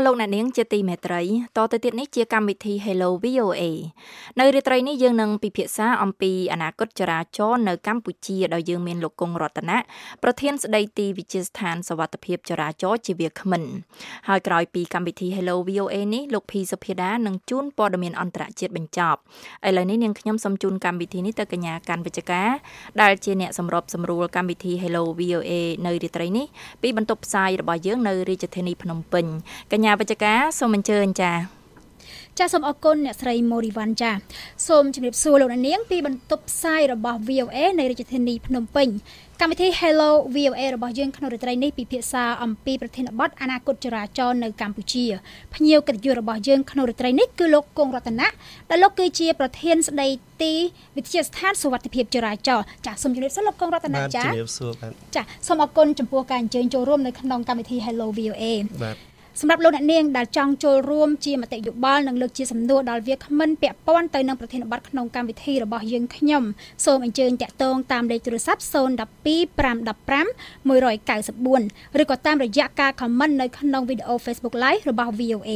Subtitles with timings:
[0.00, 1.22] អស់លោកអ្នកនាងជាទីមេត្រី
[1.56, 3.62] តទៅទៀតនេះជាកម្មវិធី Hello VOA
[4.40, 9.78] នៅរាត្រីនេះយើងនឹងពិភាក្សាអំពីអនាគតចរាចរណ៍នៅកម្ពុជាដោយយើងមានលោកគង់រតនៈ
[10.22, 13.62] ប្រធានស្ដីទីវិទ្យាស្ថានសវត្ថភាពចរាចរណ៍ជាវាគ្មិន
[14.28, 19.20] ហើយក្រោយពីកម្មវិធី Hello VOA នេះលោកភីសុភាដានឹងជូនព័ត៌មានអន្តរជាតិបញ្ចប់
[19.68, 22.50] ឥឡូវនេះនាងខ្ញុំសូមជូនកម្មវិធីនេះទៅកញ្ញាកាន់វិជ្ជការ
[23.02, 25.52] ដែលជាអ្នកសម្របសម្រួលកម្មវិធី Hello VOA
[25.86, 26.46] នៅរាត្រីនេះ
[26.82, 29.26] ពីបន្ទប់ផ្សាយរបស់យើងនៅរាជធានីភ្នំពេញ
[29.72, 31.60] កញ្ញាវិជ្ជការសូមអញ្ជើញចា៎
[32.38, 34.10] ចាសសូមអរគុណអ្នកស្រីម៉ូរីវ៉ាន់ចា
[34.68, 38.88] សូមជម្រាបសួរលោកនាងពីបន្ទប់ផ្សាយរបស់ VOA នៃរាជធានីភ្នំពេញ
[39.40, 45.04] កម្មវិធី Hello VOA របស់យើងក្នុងរាត្រីនេះពិភាក្សាអំពីប្រធានបទអនាគតចរាចរណ៍នៅកម្ពុជា
[45.54, 48.28] ភ្ញៀវកិត្តិយសរបស់យើងក្នុងរាត្រីនេះគឺលោកគង់រតនៈ
[48.70, 50.08] ដែលលោកគឺជាប្រធានស្ដី
[50.42, 50.52] ទី
[50.96, 58.44] វិទ្យាស្ថានសុវត្ថិភាពចរាចរណ៍ចាសសូមជម្រាបសួរលោកគង់រតនៈចាជំរាបសួរបាទចាសសូមអរគុណចំពោះការអញ្ជើញចូលរួមនៅក្នុងកម្មវិធី Hello VOA
[58.84, 59.09] បាទ
[59.42, 66.42] សម្រាប់លោកអ្នកនាងដែលចង់ចូលរួមជាមតិយោបល់និងលើកជាសំណួរដល់វាគ្មិនពាក់ព័ន្ធទៅនឹងប្រធានបទក្នុងកម្មវិធីរបស់យើងខ្ញុំ
[66.84, 68.64] សូមអញ្ជើញតាក់ទងតាមលេខទូរស័ព្ទ012
[69.60, 75.50] 515 194ឬក៏តាមរយៈការ comment នៅក្នុងវីដេអូ Facebook Live របស់ VOA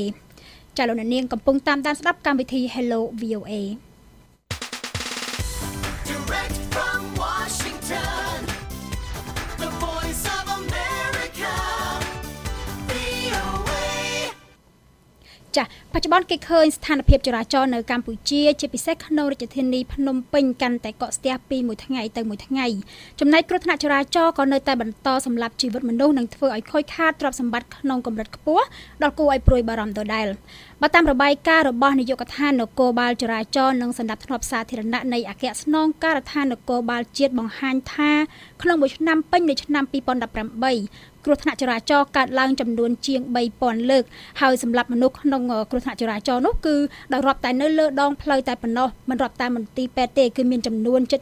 [0.76, 3.54] ចាលោកអ្នកនាងកំពុងតាមដានស្ដាប់កម្មវិធី Hello VOA
[15.56, 22.66] ចាបច្ចុប្បន្នគេឃើញស្ថានភាពចរាចរណ៍នៅកម្ពុជា ជាពិសេសក្នុងរាជធានីភ្នំពេញកាន់តែកកស្ទះពីមួយថ្ងៃទៅមួយថ្ងៃ
[23.20, 28.64] ចំណែកគ្រោះថ្នាក់ចរាចរណ៍ក៏នៅតែបន្តសម្លាប់ជីវិតមនុស្សនិងធ្វើឲ្យខូចខាតទ្រព្យសម្បត្តិក្នុងកម្រិតខ្ពស់
[29.02, 30.26] ដល់គួរឲ្យព្រួយបារម្ភដដែល
[30.82, 38.12] បើតាមរបាយការណ៍របស់នាយកដ្ឋាននគរបាលចរាចរណ៍និងសម្ដាប់ធ្នាប់សាធារណៈនៃអគ្គស្នងការដ្ឋាននគរបាលជាតិបង្ហាញថា
[38.62, 43.20] ក្នុងមួយឆ្នាំពេញនៃឆ្នាំ2018 គ្រោះថ្នាក់ចរាចរណ៍កើតឡើងចំនួនជាង
[43.56, 44.04] 3000លើក
[44.40, 46.76] ហើយសម្រាប់មនុស្សក្នុងគ្រោះថ្នាក់ចរាចរណ៍នោះគឺ
[47.12, 51.20] ដោយរាប់តែនៅលើដងផ្លូវតែប៉ុណ្ណោះមិនរាប់តែមន្ទីរពេទ្យទេគឺមានចំនួនជិត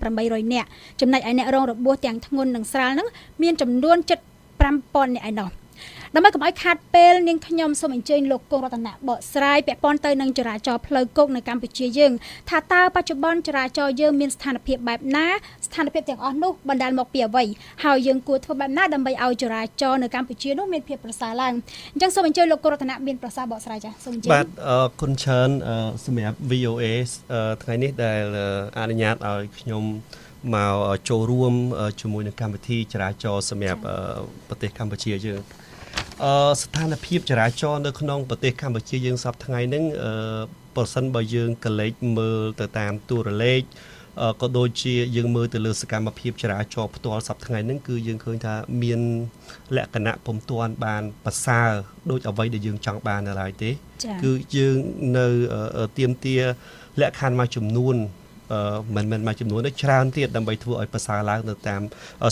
[0.00, 0.68] 1800នាក់
[1.00, 3.08] ចំណែកឯអ្នករងរបួសទាំងធ្ងន់និងស្រាលហ្នឹង
[3.42, 4.18] មានចំនួនជិត
[4.62, 5.61] 5000នាក់ឯណោះ
[6.14, 12.12] ដើម្បីកុំឲ្យខាតពេលនាងខ្ញុំសូមអញ្ជើញលោកគង់រតនៈបកស្រាយពាក់ព័ន្ធទៅនឹងចរាចរណ៍ផ្លូវគោកនៅកម្ពុជាយើង
[12.50, 15.26] ថាតើបច្ចុប្បន្នចរាចរណ៍យើងមានស្ថានភាពបែបណា
[15.66, 17.44] ស្ថានភាពទាំងអស់នោះបណ្ដាលមកពីអ្វី
[17.84, 21.52] ហើយយើងគួរធ្វើបែបណាដើម្បីឲ្យចរាចរណ៍នៅកម្ពុជានោះមានភាពប្រសើរឡើង
[21.92, 25.50] អញ្ចឹងសូមអញ្ជើញលោកគង់រតនៈមានប្រសាសន៍បកស្រាយចា៎សូមអញ្ជើញបាទអរគុណច្រើន
[26.06, 26.84] សម្រាប់ VOA
[27.62, 28.22] ថ្ងៃនេះដែល
[28.78, 29.84] អនុញ្ញាតឲ្យខ្ញុំ
[30.54, 30.76] មក
[31.08, 31.54] ចូលរួម
[32.00, 33.80] ជាមួយនឹងកម្មវិធីចរាចរណ៍សម្រាប់
[34.48, 35.42] ប្រទេសកម្ពុជាយើង
[36.24, 40.12] អឺស្ថានភាពចរាចរណ៍នៅក្នុងប្រទេសកម្ពុជាយើងសពថ្ងៃហ្នឹងអឺ
[40.76, 43.62] ប្រសិនបើយើងកលេចមើលទៅតាមទូរលេខ
[44.42, 49.00] ក៏ដូចជាយើងមើលទៅលើសកម្មភាពចរាចរណ៍ផ្ទាល់សប្តាហ៍ថ្ងៃហ្នឹងគឺយើងឃើញថាមាន
[49.76, 51.70] លក្ខណៈពុំទាន់បានប្រសើរ
[52.10, 53.70] ដូចអ្វីដែលយើងចង់បាននៅឡើយទេ
[54.22, 54.76] គឺយើង
[55.18, 55.26] នៅ
[55.98, 56.36] ទៀមទា
[57.00, 57.96] លក្ខខណ្ឌមួយចំនួន
[58.96, 61.82] មិនមែនមួយចំនួនទេច្រើនទៀតដើម្បីធ្វើឲ្យប្រសើរឡើងនៅតាម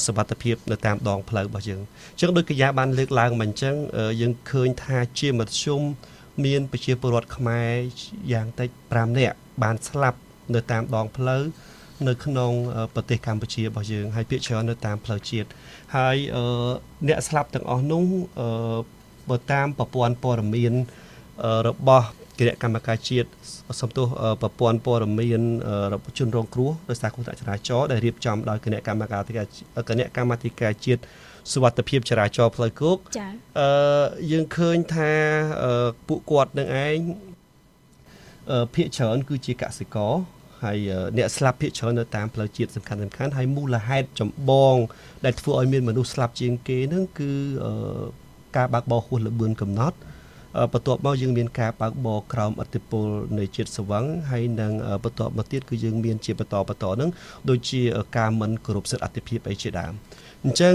[0.06, 3.74] សវត្ថភាពនៅតាមដងផ្លូវរបស់យើងអញ្ចឹងដោយកញ្ញាបានលើកឡើងមកអញ្ចឹង
[4.20, 5.82] យើងឃើញថាជាមធ្យម
[6.44, 7.72] មានប្រជាពលរដ្ឋខ្មែរ
[8.32, 10.18] យ៉ាងតិច5នាក់បានស្លាប់
[10.54, 11.42] នៅតាមដងផ្លូវ
[12.08, 12.52] នៅក្នុង
[12.94, 15.48] ប្រទេសកម្ពុជារបស់យើងហើយភាគច្រើននៅតាមផ្លូវជាតិ
[15.96, 16.16] ហើយ
[17.08, 18.04] អ្នកស្លាប់ទាំងអស់នោះ
[19.30, 20.74] បើតាមប្រព័ន្ធព័ត៌មាន
[21.68, 22.08] របស់
[22.40, 23.28] គណៈកម្មការជាតិ
[23.80, 24.06] សំទោស
[24.42, 25.42] ប្រព័ន្ធព័ត៌មាន
[26.18, 29.22] ជនរងគ្រោះដោយសារគ្រោះថ្នាក់ចរាចរណ៍ដែលរៀបចំដោយគណៈកម្មការ
[29.88, 31.00] គណៈកម្មាធិការជាតិ
[31.52, 35.12] សុវត្ថិភាពចរាចរណ៍ផ្លូវគោកចា៎អឺយើងឃើញថា
[36.08, 36.96] ពួកគាត់នឹងឯង
[38.74, 40.12] ភាគច្រើនគឺជាកសិករ
[40.64, 40.78] ហើយ
[41.16, 44.76] អ្នកស្លាប់ភាគច្រើននៅតាមផ្លូវជាតិសំខាន់សំខាន់ហើយមូលហេតុចម្បង
[45.24, 47.30] ដែលធ្វើឲ្យមានមនុស្សស្លាប់ជាងគេហ្នឹងគឺ
[48.56, 49.96] ការបើកបរហួសល្បឿនកំណត់
[50.72, 53.06] បន្ទាប់មកយើងមានការបើកបរក្រោមអធិបុល
[53.38, 54.72] នៃជាតិស្វឹងហើយនឹង
[55.04, 57.10] បន្ទាប់មកទៀតគឺយើងមានជាបន្តបន្តហ្នឹង
[57.50, 57.80] ដូចជា
[58.16, 59.92] ការមិនគោរពសិទ្ធិអតិភិបអីជាដើម
[60.44, 60.74] អញ្ចឹង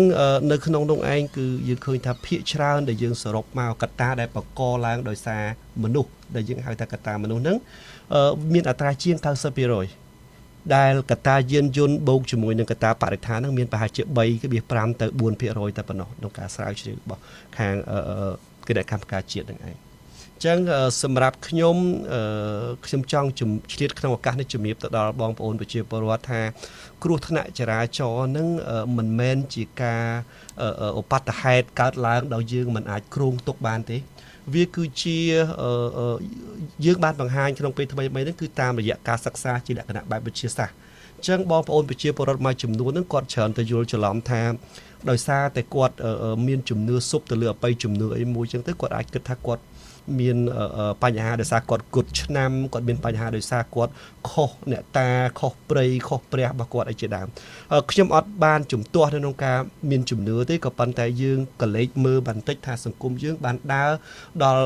[0.51, 5.43] នៅក្នុងនោះឯងគឺយើងឃើញថាភាកច្រើនដែលយើងសរុបមកកត្តាដែលបកកឡើងដោយសារ
[5.83, 7.57] មនុស្សដែលយើងហៅថាកត្តាមនុស្សហ្នឹង
[8.53, 9.15] មានអត្រាជាង
[9.95, 14.03] 90%ដែលកត្តាយានយន្តបូកជាមួយនឹងកត្តាបរិស្ថានហ្នឹងមានប្រហែលជា
[14.51, 15.05] 3.5ទៅ
[15.41, 17.21] 4%តែប៉ុណ្ណោះក្នុងការស្រាវជ្រាវរបស់
[17.57, 17.75] ខាង
[18.67, 19.77] គណៈកម្មការជាតិនឹងឯង
[20.45, 20.57] ចឹង
[21.03, 21.75] សម្រាប់ខ្ញុំ
[22.85, 23.27] ខ្ញុំចង់
[23.73, 26.41] ឆ្លៀតក្នុងឱកាសនេះជំរាបទៅដល់បងប្អូនប្រជាពលរដ្ឋថា
[27.03, 28.47] គ្រោះថ្នាក់ចរាចរណ៍នឹង
[28.97, 30.03] មិនមែនជាការ
[30.99, 33.97] ឧបតហេតុកើតឡើងដោយយើងមិនអាចគ្រោងទុកបានទេ
[34.53, 35.17] វាគឺជា
[36.85, 40.75] យើងបានបង្ហាញក្នុងពេលថ្មីៗនេះគឺតាមរយៈការសិក្សាជាលក្ខណៈបែបវិទ្យាសាស្ត្រ
[41.27, 44.41] ចឹងបងប្អូនប្រជាពលរដ្ឋមួយចំនួនហ្នឹងគាត់ច្រើនទៅយល់ច្រឡំថា
[45.09, 45.95] ដោយសារតែគាត់
[46.47, 49.63] មានជំនឿសុបទៅលើអបិយជំនឿអីមួយចឹងទៅគាត់អាចគិតថាគាត់
[50.19, 50.37] មាន
[51.03, 53.91] បញ្ហាដោយសារគាត់គត់ឆ្នាំគាត់មានបញ្ហាដោយសារគាត់
[54.29, 55.09] ខុសអ្នកតា
[55.39, 57.27] ខុសព្រៃខុសព្រះរបស់គាត់អីជាដើម
[57.91, 59.57] ខ្ញុំអត់បានជំទាស់នៅក្នុងការ
[59.89, 63.91] មានជំនឿទេក៏ប៉ុន្តែយើងក៏លេចមើលបន្តិចថាសង្គមយើងបានដើរ
[64.43, 64.63] ដល់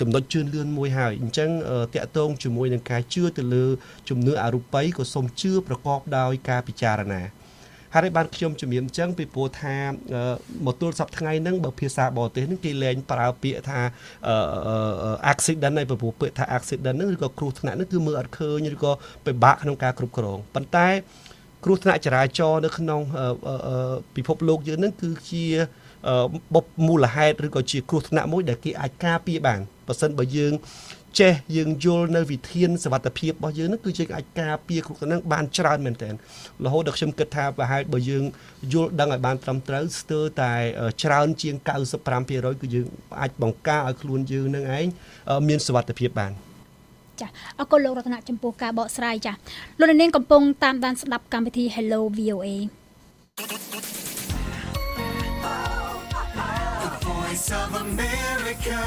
[0.00, 1.50] ចំណុចជឿនលឿនមួយហើយអញ្ចឹង
[1.94, 3.64] តកតងជាមួយនឹងការជឿទៅលើ
[4.08, 7.22] ជំនឿអរូបីក៏សូមជឿប្រកបដោយការពិចារណា
[7.94, 9.76] ហើយបានខ្ញុំជំរាបអញ្ចឹងពីព្រោះថា
[10.66, 13.80] មកទល់សប្តាហ៍ថ្ងៃហ្នឹងបើភាសាបរទេសហ្នឹងគេលែងប្រើពាក្យថា
[15.32, 18.92] accident ហើយពីព្រោះពាក្យថា accident ហ្នឹងឬក៏គ្រោះថ្នាក់ហ្នឹងគឺមើលអត់ឃើញឬក៏
[19.26, 20.88] ពិបាកក្នុងការគ្រប់គ្រងប៉ុន្តែ
[21.64, 23.00] គ្រោះថ្នាក់ចរាចរណ៍នៅក្នុង
[24.16, 25.44] ពិភពលោកយើងហ្នឹងគឺជា
[26.54, 30.52] បុបមូលហេតុឬក៏ជាគ្រោះថ្នាក់មួយដែលគេអាចការពារបានបើសិនបើយើង
[31.18, 36.14] ចេះយើងយល់នៅវិធានសវត្ថភាពរបស់យើងនឹងគឺយើងអាចការពារគ្រប់ហ្នឹងបានច្រើនមែនទែន
[36.64, 38.24] រហូតដល់ខ្ញុំគិតថាប្រហែលបើយើង
[38.72, 40.52] យល់ដឹងឲ្យបានត្រឹមត្រូវស្ទើរតែ
[41.02, 41.54] ច្រើនជាង
[42.08, 42.86] 95%គឺយើង
[43.20, 44.86] អាចបង្ការឲ្យខ្លួនយើងនឹងឯង
[45.48, 46.32] មានសវត្ថភាពបាន
[47.20, 47.28] ចា
[47.58, 49.32] អរគុណលោករតនៈចំពោះការបកស្រាយចា
[49.80, 52.48] លោកនាងកំពុងតាមដានស្ដាប់កម្មវិធី Hello VOA
[57.06, 58.80] Voice of America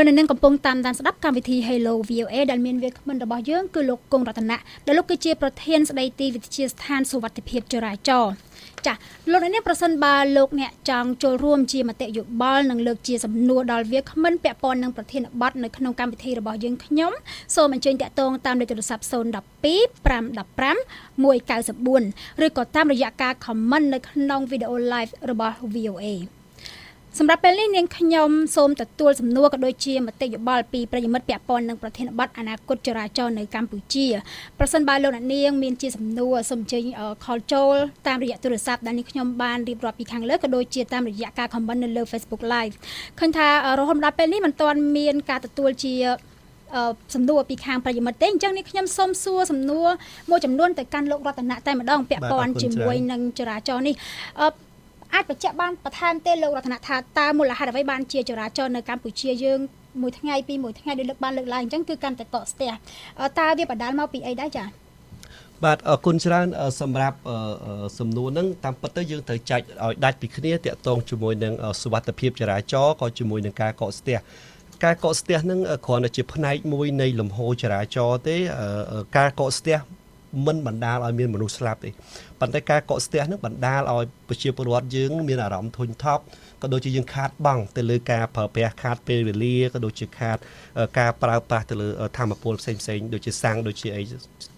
[0.00, 8.32] លោកអ្នកនាងកំពុងតាមដានស្ដាប់កម្មវិធី Hello VOA ដែលមានវាគ្មិនរបស់យើងគឺលោកគង់រតនៈដែលលោកគឺជាប្រធានស្ដីទីវិទ្យាស្ថានសុវត្ថិភាពចរាចរណ៍
[8.86, 8.94] ចា
[9.30, 17.12] លោកអ្នកនាងប្រសិនបើលោកអ្នកចង់ចូលរួមជាមតិយោបល់និងលើកជាសំណួរដល់វាគ្មិនពាក់ព័ន្ធនឹងប្រធានបទនៅក្នុងកម្មវិធីរបស់យើងខ្ញុំ
[17.54, 19.12] សូមអញ្ជើញតាក់ទងតាមលេខទូរស័ព្ទ012 515
[22.38, 26.06] 194ឬក៏តាមរយៈការ comment នៅក្នុងវីដេអូ live របស់ VOA
[27.18, 34.06] សម្រាប់ពេលនេះនាងខ្ញុំសូមទទួលសំណួរក៏ដូចជាមតិយោបល់ពីប្រិយមិត្តពាក់ព័ន្ធនឹងប្រធានបទអនាគតចរាចរណ៍នៅកម្ពុជា
[34.58, 36.84] ប្រសិនបើលោកអ្នកនាងមានជាសំណួរសូមអញ្ជើញ
[37.24, 37.74] call ចូល
[38.06, 42.74] តាមរយៈទូរស័ព្ទដែលនេះខ្ញុំបានរៀបរាប់ពីខាងលើក៏ដូចជាតាមរយៈការ comment នៅលើ Facebook Live
[43.18, 43.48] ឃើញថា
[43.78, 45.94] រហូតដល់ពេលនេះមិនទាន់មានការទទួលជា
[47.14, 49.88] សំណួរពីខាងប្រិយមិត្តទេអញ្ចឹងនេះខ្ញុំសូមសួរសំណួរ
[50.30, 53.94] មួយចំនួនទៅកាន់លោករតនៈតែម្ដងពាក់ព័ន្ធជាមួយនឹងចរាចរណ៍នេះ
[55.14, 59.58] អាចបញ្ជាក់បានបន្ថែមទេលោករតនថាតើមូលហេតុអ្វីបានជាចរាចរណ៍នៅកម្ពុជាយើង
[60.02, 62.70] មួយថ្ងៃពីមួយថ្ងៃដូចលើកបានលើកឡើងអញ្ចឹងគឺកាន់តែកកស្ទះ
[63.38, 64.66] តើវាបដាលមកពីអីដែរចា៎
[65.64, 66.46] បាទអរគុណច្រើន
[66.80, 67.18] សម្រាប់
[67.98, 71.52] សំណួរហ្នឹងតាមពិតទៅយើងត្រូវចាច់ឲ្យដាច់ពីគ្នាតាក់ទងជាមួយនឹង
[71.82, 74.18] សុវត្ថិភាពចរាចរណ៍ក៏ជាមួយនឹងការកកស្ទះ
[74.84, 78.36] ការកកស្ទះហ្នឹងគ្រាន់តែជាផ្នែកមួយនៃលំហូរចរាចរណ៍ទេ
[79.16, 79.78] ការកកស្ទះ
[80.46, 81.90] មិនបណ្ដាលឲ្យមានមនុស្សស្លាប់ទេ
[82.40, 86.22] ប៉ុន្តែការកកស្ទះនឹងបណ្ដាលឲ្យប្រជាពលរដ្ឋយើងមានអារម្មណ៍ធុញថប់
[86.62, 90.38] ក៏ដូចជាយើងខាតបង់ទៅលើការប្រើប្រាស់ខាតពេលវេលាក៏ដូចជាខាត
[90.98, 94.02] ការប្រើប្រាស់ទៅលើធម្មពលផ្សេងផ្សេងដូចជាសាំងដូចជាអី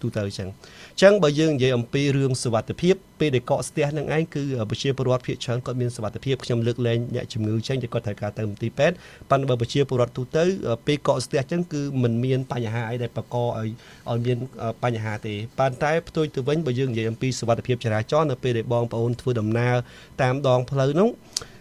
[0.01, 0.49] ទូទៅអញ្ចឹង
[0.93, 8.95] អញ្ចឹងបើយើងនិយាយអំពីរឿងសុវត្ថិភាពពេលដែលកកស្ទះនឹងឯងគឺប្រជាពលរដ្ឋភាគច្រើនគាត់មានសុវត្ថិភាពខ្ញុំលើកលែងអ្នកជំងឺចេញតែគាត់ត្រូវការទៅមន្ទីរពេទ្យ
[9.29, 10.43] ប៉ុន្តែបើប្រជាពលរដ្ឋទូទៅ
[10.87, 13.67] ពេលកកស្ទះអញ្ចឹងគឺมันមានបញ្ហាអីដែលបង្កឲ្យ
[14.11, 14.37] ឲ្យមាន
[14.83, 19.75] បញ្ហាទេប៉ុន្តែផ្ទុយទៅវិញបើយើងនិយាយអំពីសុវត្ថិភាពចរាចរណ៍នៅពេលដែលបងប្អូនធ្វើដំណើរ
[20.21, 21.52] តាមដងផ្លូវនោះអឺ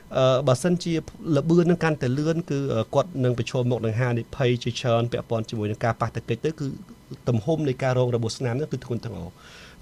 [0.49, 0.95] បើសិនជា
[1.37, 2.59] លបឿននឹងកាន់តែលឿនគឺ
[2.95, 6.67] គាត់នឹងប្រឈមមុខនឹងហានិភ័យជាច្រើនពាក់ព័ន្ធជាមួយនឹងការប៉ះទង្គិចទៅគឺ
[7.29, 9.27] ទំហំនៃការរងរបួសស្នាមនោះគឺធ្ងន់ធ្ងរ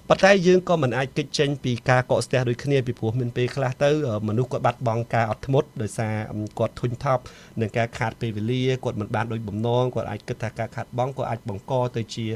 [0.08, 3.90] ប៉ុន្តែយើងក៏មិនអាចគេចចេញពីការកកស្ទះដូចគ្នាពីព្រោះមានពេលខ្លះទៅ
[4.28, 6.14] មនុស្សគាត់បាត់បង់ការអត់ធ្មត់ដោយសារ
[6.58, 7.22] គាត់ធុញថប់
[7.60, 12.26] នឹងការខាតពេលវេលាគាត់មិនបានដូចបំណងគាត់អាចគិតថាការខាតបង់ក៏អាចបង្កទៅជា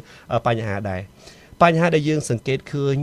[0.46, 1.00] បញ្ហាដែរ
[1.64, 2.94] បញ្ហាដែលយើងសង្កេតឃើញ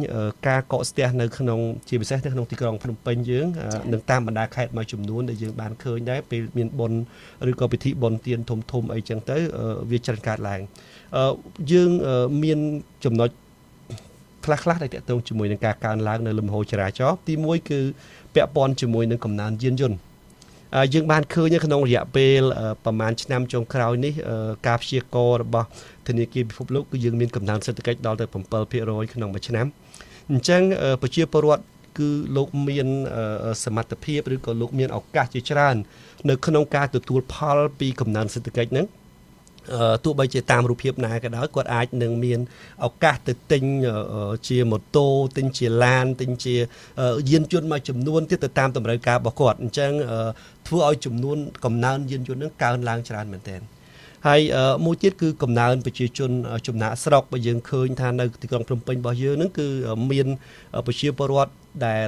[0.47, 3.47] ការកកស្ទះនៅក្នុងជាពិសេសនៅក្នុងទីក្រុងភ្នំពេញយើង
[3.93, 6.99] នឹងតាមបណ្ដាខេត្តមួយចំនួនដែលយើងបានឃើញដែរពេលមានបុណ្យ
[7.51, 9.37] ឬក៏ពិធីបុណ្យទានធំធំអីចឹងទៅ
[9.91, 10.61] វាច្រើនកើតឡើង
[11.71, 11.89] យើង
[12.43, 12.59] មាន
[13.05, 13.29] ចំណុច
[14.45, 17.79] ខ្លះខ្លះដែលតកតងជាមួយនឹងការកើនឡើងនៅលំហូរចរាចរណ៍ទី1គឺ
[18.35, 19.97] ពាក់ព័ន្ធជាមួយនឹងកំណើនយានយន្ត
[20.93, 22.41] យើងបានឃើញក្នុងរយៈពេល
[22.85, 24.13] ប្រហែលឆ្នាំចុងក្រោយនេះ
[24.67, 25.67] ការព្យាកររបស់
[26.07, 29.65] ធនាគារពិភពលោកគឺយើងមានកំណើនសេដ្ឋកិច្ចដល់ទៅ7%ក្នុងមួយឆ្នាំ
[30.31, 30.61] អញ្ចឹង
[31.01, 31.63] ប្រជាពលរដ្ឋ
[31.99, 32.87] គឺលោកមាន
[33.63, 35.75] សមត្ថភាពឬក៏លោកមានឱកាសជាច្រើន
[36.29, 38.85] នៅក្នុងការទទួលផលពីកំណើនសេដ្ឋកិច្ចហ្នឹង
[40.03, 42.39] ទោះបីជាតាមរូបភាពណាក៏ដោយគាត់អាចនឹងមាន
[42.85, 43.63] ឱកាសទៅទិញ
[44.47, 46.55] ជាម៉ូតូទិញជាឡានទិញជា
[47.29, 49.91] យានយន្តមួយចំនួនទៀតទៅតាមតម្រូវការរបស់គាត់អញ្ចឹង
[50.67, 53.61] ធ្វើឲ្យចំនួនកំណើនយានយន្តនឹងកើនឡើងច្រើនមែនទែន
[54.27, 54.41] ហើយ
[54.85, 56.31] មួយទៀតគឺកំណើនប្រជាជន
[56.67, 59.67] ចំណាក់ស្រុកបើយើងឃើញថានៅទីក្រុងភ្នំពេញរបស់យើងហ្នឹងគឺ
[60.11, 60.27] មាន
[60.87, 61.51] ប្រជាពលរដ្ឋ
[61.85, 62.07] ដែល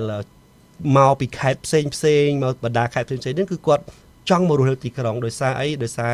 [0.97, 3.83] មកពីខេត្តផ្សេងផ្សេងមកបណ្ដាខេត្តផ្សេងផ្សេងហ្នឹងគឺគាត់
[4.29, 6.13] ចង់មករស់នៅទីក្រុងដោយសារអីដោយសារ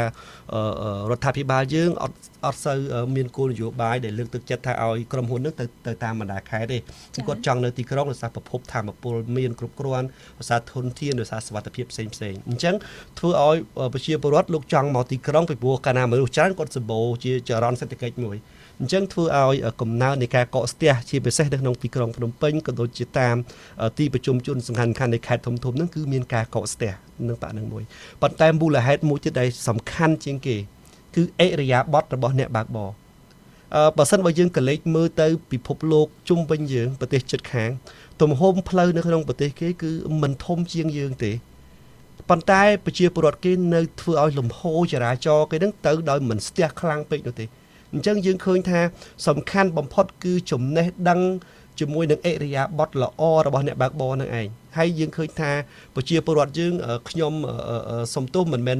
[1.11, 2.77] រដ្ឋាភិបាលយើងអត់អត់សូវ
[3.15, 6.77] មានគោលនយោបាយដែលលើកទឹកចិត្តថាឲ្យក្រុមហ៊ុននឹងទៅទៅតាមបណ្ដាខេត្តទេ
[7.27, 10.07] គាត់ចង់នៅទីក្រុងដោយសារប្រភពធម្មពលមានគ្រប់គ្រាន់
[10.39, 12.75] ដោយសារធនធានដោយសារសវត្ថិភាពផ្សេងផ្សេងអញ្ចឹង
[13.19, 13.57] ធ្វើឲ្យ
[13.93, 18.37] ប្រជាពលរដ្ឋលោកចង់មកទីក្រុងពីព្រោះកាលណាមនុស្សច្រើនគាត់សម្បូរជាចរន្តសេដ្ឋកិច្ចមួយ
[18.79, 23.35] អញ្ចឹងធ្វើឲ្យកំណើននៃការកកស្ទះជាពិសេសនៅក្នុងទីក្រុងភ្នំពេញក៏ដូចជាតាម
[23.97, 27.83] ទីប្រជុំជនសំខាន់ៗនៃខេត្តធំធំហ្នឹងគឺមានការកកស្ទះ នឹងបាក់នឹងមួយ
[28.21, 30.55] ប៉ុន្តែមូលហេតុមួយទៀតដែលសំខាន់ជាងគេ
[31.15, 32.89] គឺអិរិយាបថរបស់អ្នកបើកបរ
[33.75, 37.69] អឺបើសិនបើយើងកលេចមើលទៅពិភពលោកជុំវិញយើងប្រទេសជិតខាង
[38.21, 41.31] ទំហំផ្លូវនៅក្នុងប្រទេសគេគឺមិនធំជាងយើងទេ
[42.29, 47.45] ប៉ុន្តែប្រជាពលរដ្ឋគេនៅធ្វើឲ្យលំហូរចរាចរណ៍គេនឹងទៅដោយមិនស្ទះខ្លាំងពេកនោះទេ
[47.93, 48.79] អញ្ចឹងយើងឃើញថា
[49.27, 51.19] សំខាន់បំផុតគឺចំណេះដឹង
[51.79, 54.47] ជាមួយនឹងអិរិយាបថល្អរបស់អ្នកបើកបរនឹងឯង
[54.77, 55.51] ហើយយើងឃើញថា
[55.95, 56.73] ប្រជាពលរដ្ឋយើង
[57.09, 57.33] ខ្ញុំ
[58.15, 58.77] សំទោសមិនមែន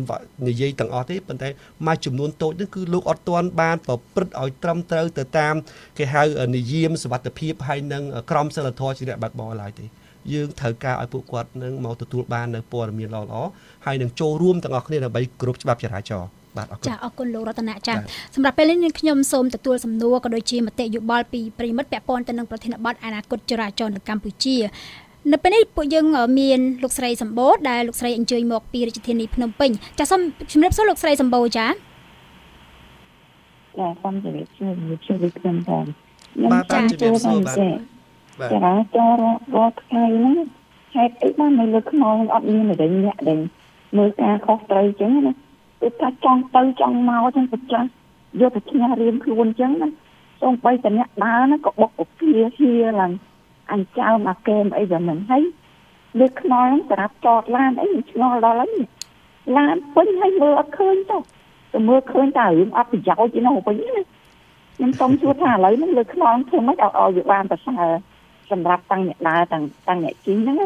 [0.50, 1.50] និយាយទាំងអស់ទេប៉ុន្តែ
[1.88, 5.56] មួយចំនួនតូចនេះគឺលោកអត់ទាន់បានប្រព្រឹត្តឲ្យត្រឹមត្រូវទៅតាម
[5.98, 6.24] គេហៅ
[6.56, 9.86] និយមសវត្ថភាពហើយនឹងក្រមសីលធម៌ជាអ្នកបើកបរឡើយទេ
[10.34, 13.50] យើងត្រូវការឲ្យពួកគាត់នឹងមកទទួលបាននៅព័ត៌មានល្អៗ
[13.86, 17.94] ហើយនឹងចូលរួមទាំងអស់គ្នាដើម្បីគ្រប់ច្បាប់ចរាចរណ៍បាទអរគុណចាអរគុណលោករតនៈចា
[18.36, 24.56] សម្រាប់ពេលនេះនាងខ្ញុំសូមទទួលសំណួរក៏ដូចជាមតិយោបល់ពីប្រិមិត្តពាក់ព័ន្ធទៅនឹងប្រធានបទអនាគតចរាចរណ៍នៅកម្ពុជា
[25.34, 26.06] នៅពេលនេះពួកយើង
[26.40, 29.70] មានលោកស្រីសម្បូរដែលលោកស្រីអញ្ជើញមកពីរាជធានីភ្នំពេញ
[30.00, 30.22] ចាសូម
[30.52, 35.84] ជម្រាបសួរលោកស្រីសម្បូរចាចាសូមជម្រាបសួរលោកស្រីខ្ញុំផង
[36.52, 37.56] បាទបាទជម្រាបសួរបាទ
[38.52, 39.18] ចរាចរណ៍
[39.56, 40.36] រាល់ថ្ងៃហ្នឹង
[40.96, 43.40] ហេតុអីបាននៅលើខ្នងអត់មានរញញាក់ដែល
[43.98, 45.32] មើលការខុសត្រូវអញ្ចឹងណា
[45.82, 47.84] គឺថាចង់ទៅចង់មកចឹងប្រចាំ
[48.42, 49.88] យកទៅឈ្នះរៀនខ្លួនចឹងណា
[50.42, 53.12] សូម្បីតែអ្នកដើរណាក៏បុកឧគាហៀឡើង
[53.72, 55.44] អញចោលមកកែមអីយ៉ាងហ្នឹងហើយ
[56.20, 58.84] លើខ្នល់សម្រាប់ចតឡានអីឆ្ងល់ដល់ហើយ
[59.58, 61.18] ឡានពេញហើយមើលអត់ឃើញទៅ
[61.74, 64.04] ទៅមើលឃើញតែរឿងអត់ប្រយោជន៍ទេនោះពេញណា
[64.76, 67.92] ខ្ញុំសូមសួរថាឥឡូវហ្នឹងលើខ្នល់ធ្វើម៉េចឲ្យឲ្យវាបានប្រសើរ
[68.52, 70.58] សម្រាប់តាំងអ្នកដើរតាំងតាំងអ្នកជិះហ្នឹង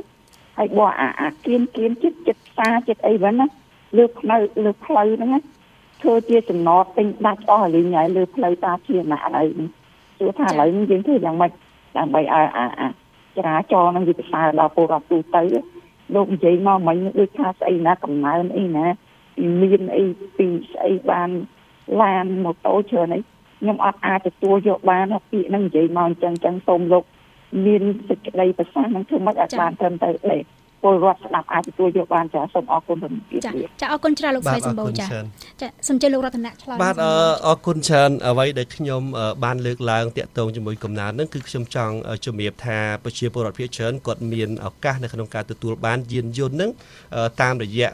[0.58, 3.48] ហើយបោះអាអាគៀនគៀនចិត្តចិត្តផ្សារចិត្តអីហ្នឹងណា
[3.98, 5.32] លើផ្លូវលើផ្លូវហ្នឹង
[6.02, 9.46] ធ្វើជាចំណតពេញដាច់អស់លេងហើយលើផ្លូវតាជាណាអី
[10.18, 11.52] សួរថាឥឡូវយើងធ្វើយ៉ាងម៉េច
[11.98, 12.88] ដើម្បីឲ្យអាអា
[13.38, 15.44] ចរាចរណ៍នឹងវាប្រសើរដល់ពលរដ្ឋទូទៅ
[16.16, 18.86] លោកនិយាយមកមិញដូចថាស្អីណាកំណើនអីណា
[19.62, 20.06] មានអី
[20.38, 21.30] ពីស្អីបាន
[22.02, 23.20] ឡានម៉ូតូច្រើនអី
[23.60, 27.04] ខ្ញុំអត់អាចទទួលយកបានពាក្យហ្នឹងនិយាយមកអញ្ចឹងអញ្ចឹងសូមលោក
[27.66, 30.42] មានសេចក្តីប្រសាសន៍នឹងធ្វើម៉េចឲ្យបានត្រឹមត្រូវដែរ
[30.84, 35.06] ពលរដ្ឋស្ដាប់អាចទទួលយកបានចាសូមអរគុណរំទៀតចាចាអរគុណច្រើនលោកស្រីសម្បូរចា
[35.62, 36.96] ចាសូមជឿលោករតនៈឆ្លើយបាទ
[37.48, 39.02] អរគុណច្រើនអ្វីដែលខ្ញុំ
[39.44, 46.72] បានលើកឡើងតាក់ទងជាមួយកំណើននឹងគឺខ្ញុំចង់ជំរាបថាប្រជាពលរដ្ឋភាគច្រើនគាត់មានឱកាសនៅក្នុងការទទួលបានយានយន្តនឹង
[47.42, 47.90] តាមរយៈ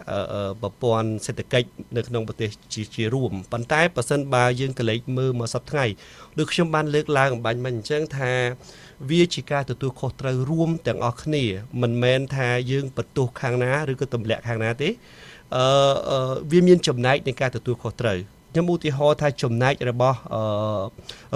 [0.62, 1.68] ប្រព័ន្ធសេដ្ឋកិច្ច
[1.98, 2.50] នៅក្នុងប្រទេស
[2.96, 5.86] ជារួមប៉ុន្តែបើសិនបើយើងកលេចមើលមកសប្តាហ៍ថ្ងៃ
[6.38, 8.34] ដូចខ្ញុំបានលើកឡើងអំបញ្ញមិញអញ្ចឹងថា
[9.10, 11.44] វាជាការទទួលខុសត្រូវរួមទាំងអស់គ្នា
[11.82, 14.90] មិនមែនថាយើងបន្ទោសខាងណាឬក៏ទម្លាក់ខាងណាទេ
[15.56, 18.18] អឺវាមានចំណែកនៃការទទួលខុសត្រូវ
[18.52, 20.18] ខ្ញុំឧទាហរណ៍ថាចំណែករបស់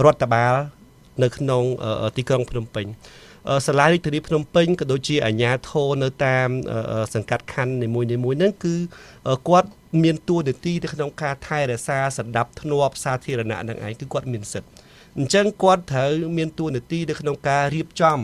[0.06, 0.54] រដ្ឋបាល
[1.24, 1.64] នៅក្នុង
[2.18, 2.86] ទីក្រុងភ្នំពេញ
[3.68, 6.50] សាលារាជធានីភ្នំពេញក៏ដូចជាអាជ្ញាធរនៅតាម
[7.14, 8.76] សង្កាត់ខណ្ឌនីមួយៗហ្នឹងគឺ
[9.50, 9.70] គាត់
[10.04, 14.70] មានតួនាទីនៅក្នុងការថែរក្សាសម្ដាប់ធ្នាប់សាធារណៈនឹងឯងគឺគាត់មានសិទ្ធិ
[15.18, 18.18] អញ្ចឹងគាត់ត្រូវមានតួនាទីនៅក្នុងការរៀបចំ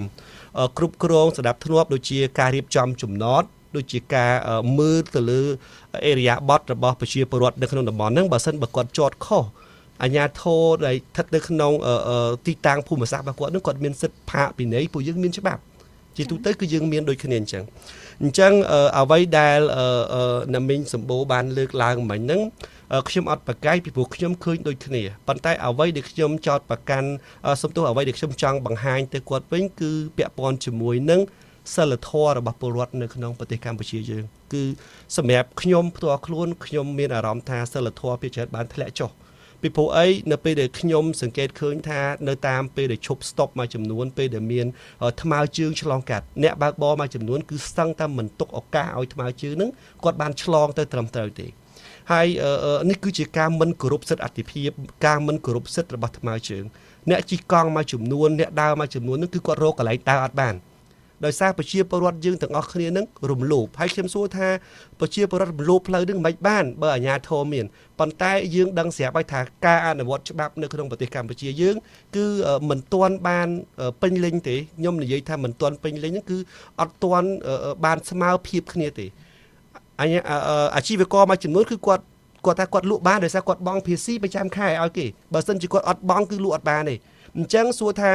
[0.77, 3.43] គ្រប់គ្រងស្ដាប់ធ្នាប់ដូចជាការរៀបចំចំណត
[3.75, 4.33] ដូចជាការ
[4.79, 5.41] មើលទៅលើ
[6.05, 9.43] អេរិយាបថរបស់ប្រជាពលរដ្ឋនៅក្នុងតំបន់ហ្នឹងបើសិនបើគាត់ចតខុស
[10.03, 11.71] អាញាធរដែលស្ថិតនៅក្នុង
[12.47, 15.61] ទីតាំងភូមិសាស្ត្ររបស់គាត់នឹងគាត់មានសិទ្ធិផាកពិន័យពួកយើងមានច្បាប់
[16.17, 17.63] ជាទូទៅគឺយើងមានដូចគ្នាអញ្ចឹង
[18.23, 18.53] អញ្ចឹង
[18.99, 19.59] អ្វីដែល
[20.55, 22.41] ណាមីងសម្បូរបានលើកឡើងមិញហ្នឹង
[23.09, 27.09] ខ្ញុំអត់ប្រកែកពីព្រោះខ្ញុំឃើញដូចគ្នាប៉ុន្តែអ្វីដែលខ្ញុំចោតប្រកាន់
[27.61, 31.21] សំទោសអ្វីដែលខ្ញុំចង់បង្ហាញទៅគាត់វិញគឺពាក់ព័ន្ធជាមួយនឹង
[31.75, 34.63] សិលធម៌របស់ពលរដ្ឋនៅក្នុងប្រទេសកម្ពុជាយើងគឺ
[35.17, 39.11] សម្រាប់ខ្ញុំផ្ទាល់ខ្លួនខ្ញុំមានអារម្មណ៍ថាសិលធម៌ភាគច្រើនបានធ្លាក់ចុះ
[39.61, 44.65] ពីព្រោះអីនៅពេលដែលខ្ញុំសង្កេតឃើញថានៅតាមពេលដែលឈប់ស្តុបមួយចំនួនពេលដែលមាន
[45.21, 49.69] ថ្មើរជើងឆ្លងកាត់អ្នកបើកបរមួយចំនួនគឺស្ទឹងតែមិនទុកឱកាសឲ្យថ្មើរជើងនឹង
[50.03, 51.47] គាត់បានឆ្លងទៅត្រឹមត្រូវទេ
[52.11, 52.27] ហើយ
[52.89, 54.71] នេះគឺជាការមិនគោរពសិទ្ធិអតិភិប
[55.05, 56.63] ការមិនគោរពសិទ្ធិរបស់ថ្មើរជើង
[57.09, 60.55] អ្នកជិះកង់មួយចំនួនអ្នកដើរមួយចំនួននឹងគឺគាត់រកកន្លែងដើរអត់បាន
[61.25, 64.47] ដោយសារប្រជាពលរដ្ឋយើងទាំងអស់គ្នានឹងរំលោភហើយខ្ញុំសួរថា
[64.99, 67.65] ប្រជាពលរដ្ឋរំលោភផ្លូវនឹងមិនបានបើអាជ្ញាធរមាន
[67.99, 71.75] ប៉ុន្តែយើងដឹងស្រាប់ហើយថាការអនុវត្តច្បាប់នៅក្នុងប្រទេសកម្ពុជាយើង
[72.15, 72.25] គឺ
[72.69, 73.47] មិនទាន់បាន
[74.01, 76.37] ពេញលេញទេខ្ញុំនិយាយថាមិនទាន់ពេញលេញហ្នឹងគឺ
[76.81, 77.29] អត់ទាន់
[77.85, 79.07] បានស្មើភាពគ្នាទេ
[79.99, 80.19] អញ្ញា
[80.75, 82.03] អាជីវករមួយចំនួនគឺគាត់
[82.45, 86.95] គាត់ថាគាត់លក់បានដោយសារគាត់បង់ភាសីប្រចាំខែឲ្យគេបើមិនជាគាត់អត់បង់គឺលក់អត់បានទេ
[87.37, 88.13] អញ្ចឹងសួរថា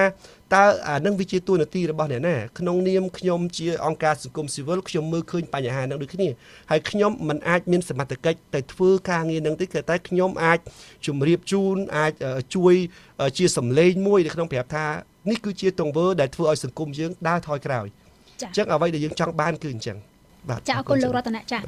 [0.54, 6.28] តើអានឹងវាជាទួនាទីរបស់អ្នកណាក្នុងនាមខ្ញុំជាអង្គការសង្គមស៊ីវិលខ្ញុំមើលឃើញបញ្ហានឹងដូចគ្នា
[6.70, 10.58] ហើយខ្ញុំមិនអាចមានសមត្ថកិច្ចទៅធ្វើការងារនឹងទេតែខ្ញុំអាច
[11.06, 12.12] ជម្រាបជូនអាច
[12.54, 12.74] ជួយ
[13.38, 14.86] ជាសម្លេងមួយនៅក្នុងប្រាប់ថា
[15.30, 17.86] នេះគឺជាទង្វើដែលធ្វើឲ្យសង្គមយើងដើរថយក្រោយ
[18.42, 20.13] អញ្ចឹងអ្វីដែលយើងចង់បានគឺអញ្ចឹងបាទ
[20.68, 21.58] ចាអរគុណលោករតនៈចា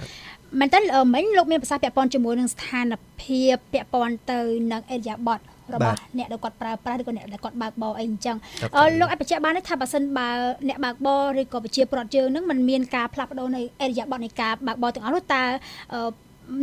[0.60, 0.78] មែនតើ
[1.14, 4.40] មិញលោកមានប្រសាសន៍ពាក់ព័ន្ធជាមួយនឹងស្ថានភាពពាក់ព័ន្ធទៅ
[4.72, 8.36] នឹងអេរិយាប័ត្ររបស់អ្នកដែលគាត់ប្រើប្រាស់ឬក៏អ្នកដែលគាត់បើកបរអីអញ្ចឹង
[9.00, 10.28] លោកអាចបញ្ជាក់បានទេថាបើសិនបើ
[10.68, 15.42] អ្នកបើកបរឬក៏ប្រជាពលរដ្ឋយើងនឹងมันមានការផ្លាស់ប្ដូរនៅអេរិយាប័ត្រនៃការបើកបរទាំងអស់នោះតើ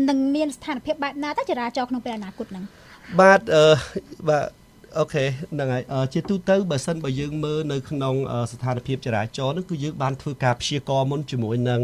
[0.10, 2.64] នឹងមានស្ថានភាពបែបណាតើចរាចរណ៍ក្នុងពេលអនាគតហ្នឹង
[3.20, 3.66] បាទអឺ
[4.30, 4.63] បាទ
[5.00, 5.84] អូខេហ្នឹងហើយ
[6.14, 8.16] ជាទូទៅបើសិនបើយើងមើលនៅក្នុង
[8.52, 11.80] ស្ថានភាពចរាចរណ៍នោះគឺយើងបានធ្វើការព្យាករមុនជាមួយនឹង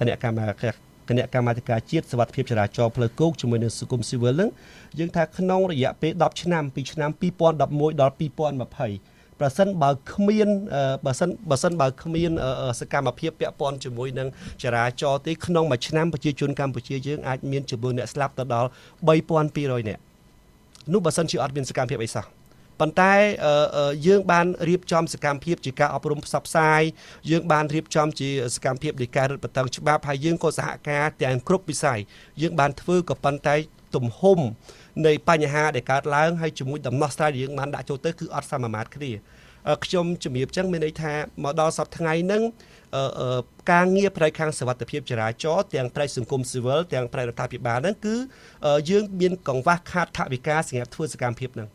[0.00, 0.74] គណៈកម្មការ
[1.08, 4.50] គណៈកម្មាធិការជាតិសវត្ថភាពចរាចរណ៍ផ្លូវគោកជាមួយនឹងសង្គមស៊ីវិលនឹង
[4.98, 10.48] យើងថាក្នុងរយៈពេល10ឆ្នាំពីឆ្នាំ2011ដល់2020ប្រសិនបើគ្មាន
[11.06, 12.30] បើសិនបើសិនបើគ្មាន
[12.80, 14.28] សកម្មភាពពាក់ព័ន្ធជាមួយនឹង
[14.62, 18.68] ចរាចរណ៍ទេក្នុងមួយឆ្នាំប្រជាជនកម្ពុជាយើងអាចមានចំនួនអ្នកស្លាប់ទៅដល់
[19.08, 20.00] 3200នាក់
[20.92, 22.35] នោះបើសិនជាអត់មានសកម្មភាពអីសោះ
[22.80, 23.14] ប៉ុន្តែ
[24.06, 26.82] យើងបានរៀបចំសកម្មភាពជាការអប់រំផ្សព្វផ្សាយ
[27.30, 31.98] យើងបានរៀបចំជាសកម្មភាពនៃការរឹតបន្តឹងច្បាប់ហើយយើងក៏សហការទាំងគ្រប់វិស័យ
[32.42, 33.56] យើងបានធ្វើក៏ប៉ុន្តែ
[33.96, 34.40] ទំហំ
[35.06, 39.12] នៃបញ្ហាដែលកើតឡើងហើយជាមួយដំណោះស្រាយដែលយើងបានដាក់ចូលទៅគឺអត់សមមាត្រគ្នា
[39.84, 41.12] ខ្ញុំជំរាបចឹងមានន័យថា
[41.44, 42.42] មកដល់សប្តាហ៍ថ្ងៃហ្នឹង
[43.72, 48.16] ការងារផ្នែកខាងសវត្ថភាពចរាចរណ៍ទាំងផ្នែកសង្គមស៊ីវិលទាំងផ្នែករដ្ឋាភិបាលហ្នឹងគឺ
[48.90, 51.68] យើងមានកង្វះខាតថវិកាសម្រាប់ធ្វើសកម្មភាពហ្នឹង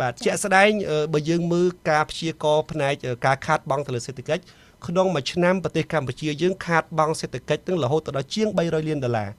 [0.00, 0.70] បាទជាក់ស្ដែង
[1.14, 2.92] បើយើងមើលការព្យាករផ្នែក
[3.26, 4.42] ការខាតបង់ទៅលើសេដ្ឋកិច្ច
[4.86, 9.30] ក្នុងមួយឆ្នាំប្រទេសកម្ពុជាយើងខាតបង់សេដ្ឋកិច្ចនឹងរហូតដល់ជាង300លានដុល្លារ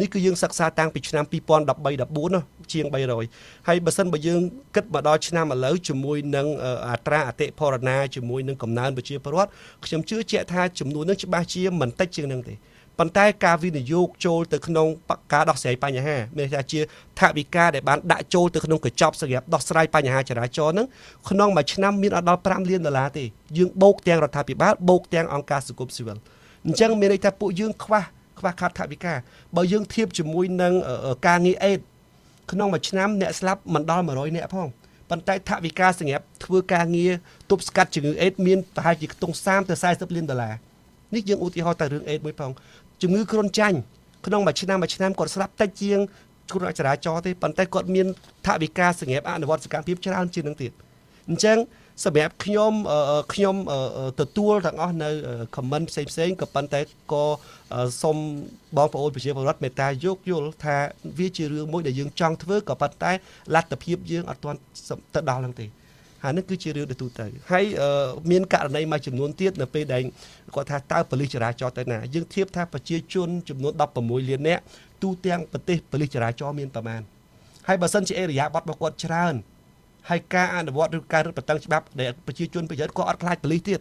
[0.00, 2.86] នេះគឺយើងសិក្សាតាំងពីឆ្នាំ2013 14នោះជាង
[3.30, 4.40] 300ហើយបើសិនបើយើង
[4.74, 6.46] គិតមកដល់ឆ្នាំឥឡូវជាមួយនឹង
[6.88, 9.50] អត្រាអតិផរណាជាមួយនឹងកំណើនប្រជាពលរដ្ឋ
[9.84, 12.54] ខ្ញុំជឿជាក់ថាចំនួននឹងច្បាស់ជាមិនតិចជាងនឹងទេ
[12.98, 14.86] ប៉ុន្តែការវិនិយោគចូលទៅក្នុង
[15.32, 16.80] ការដោះស្រាយបញ្ហាមានថាជា
[17.18, 20.86] ថវិកាដែលបានដាក់ចូលទៅក្នុងកញ្ចប់សម្រាប់ដោះស្រាយបញ្ហាចរាចរណ៍ហ្នឹង
[21.30, 23.24] ក្នុងមួយឆ្នាំមានអត់ដល់5លានដុល្លារទេ
[23.56, 26.16] យើងបូកទាំងរដ្ឋាភិបាលបូកទាំងអង្គការសង្គមស៊ីវិល
[26.66, 28.02] អញ្ចឹងមានន័យថាពួកយើងខ្វះ
[28.38, 29.14] ខ្វះខាតថវិកា
[29.56, 30.72] បើយើងធៀបជាមួយនឹង
[31.26, 31.78] ការងារអេត
[32.52, 34.68] ក្នុងមួយឆ្នាំអ្នកស្លាប់មិនដល់100នាក់ផង
[35.10, 37.12] ប៉ុន្តែថវិកាសម្រាប់ធ្វើការងារ
[37.50, 40.54] ទប់ស្កាត់ជំងឺអេតមានប្រហែលជាខ្ទង់30ទៅ40លានដុល្លារ
[41.14, 42.50] នេះយើងឧទាហរណ៍តែរឿងអេតមួយផង
[43.02, 43.78] ជំងឺគ្រុនចាញ់
[44.26, 45.98] ក្នុងមួយឆ្នាំមួយឆ្នាំគាត់ស្លាប់តិចជាង
[46.52, 48.06] គ្រោះចរាចរណ៍ទេប៉ុន្តែគាត់មាន
[48.46, 50.72] ថវិកាសម្រាប់អនុវត្តសកម្មភាពច្រើនជាងនឹងទៀត
[51.28, 51.58] អញ្ចឹង
[52.04, 52.72] សម្រាប់ខ្ញុំ
[53.34, 53.56] ខ្ញុំ
[54.20, 55.10] ទទួលទាំងអស់នៅ
[55.56, 56.80] comment ផ្សេងផ្សេងក៏ប៉ុន្តែ
[57.12, 57.24] ក៏
[58.02, 58.16] សូម
[58.76, 60.76] បងប្អូនប្រជាពលរដ្ឋមេត្តាយោគយល់ថា
[61.18, 63.12] វាជារឿងមួយដែលយើងចង់ធ្វើក៏ប៉ុន្តែ
[63.54, 64.58] លទ្ធភាពយើងអត់ទាន់
[65.14, 65.66] ទៅដល់ហ្នឹងទេ
[66.24, 67.64] ហើយនេះគឺជារឿងដែលទូទៅហើយ
[68.30, 70.02] មានករណីមួយចំនួនទៀតនៅពេលដែល
[70.54, 74.62] គាត់ថាតើប៉ូលីសចរាចរណ៍ទៅណាយើងធៀបថាប្រជាជនចំនួន16លាននាក់
[75.02, 77.00] ទូទាំងប្រទេសប៉ូលីសចរាចរណ៍មានប្រមាណ
[77.68, 79.34] ហើយបើសិនជាអេរិយាប័ត្ររបស់គាត់ច្រើន
[80.10, 83.80] ហើយការអនុវត្តឬការរឹតបន្តឹងច្បាប់ដែលប្រជាជនប្រយោជន៍គាត់អត់ខ្លាចប៉ូលីសទៀត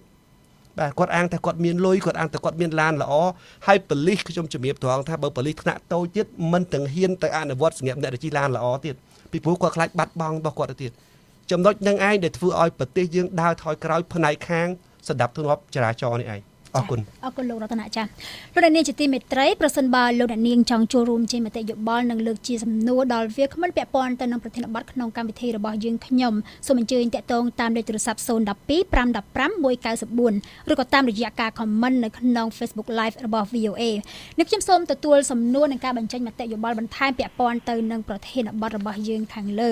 [0.79, 3.13] បាទគាត់អាងថាគាត់មានលុយគាត់អាងថាគាត់មានឡានល្អ
[3.67, 8.95] ហើយប៉ូលីសខ្ញុំជំរាបត្រង់ថាបើប៉ូលីសថ្នាក់តូចទៀតមិនទាំងហ៊ានទៅអនុវត្តសម្រាប់អ្នកដែលជិះឡានល្អទៀត
[9.31, 10.91] ពីព្រោះគាត់ខ្លាចបាត់បង់របស់គាត់ទៅទៀត
[11.51, 14.67] ចំណុចនឹងឯងដែលធ្វើឲ្យប្រទេសយើងដើរថយក្រោយផ្នែកខាង
[15.07, 26.33] សន្តិភាពចរាចរណ៍នេះឯង អរគុណអរគុណលោករតនចាលោកអ្នកនាងជាទីមេត្រីប្រសិនបើលោកអ្នកនាងចង់ចូលរួមជាមតិយោបល់និងលើកជាសំណួរដល់វាគ្មិនពាក់ព័ន្ធទៅនឹងប្រធានបទក្នុងកម្មវិធីរបស់យើងខ្ញុំ
[26.67, 28.21] សូមអញ្ជើញតាក់ទងតាមលេខទូរស័ព្ទ012
[28.93, 33.83] 515 194ឬក៏តាមរយៈការ comment នៅក្នុង Facebook Live របស់ VOA
[34.39, 39.71] នេះខ្ញុំសូមទទួលសំណួរនិងការបញ្ចេញមតិយោបល់បន្ថែមពាក់ព័ន្ធទៅនឹងប្រធានបទរបស់យើងខាងលើ